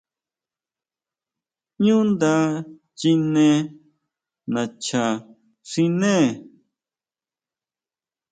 [1.83, 2.33] ʼÑú nda
[2.99, 3.47] chine
[4.53, 5.03] nacha
[5.69, 6.13] xiné.